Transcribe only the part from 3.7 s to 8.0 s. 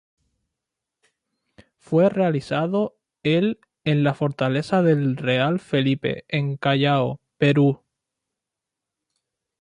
en la Fortaleza del Real Felipe en Callao, Perú.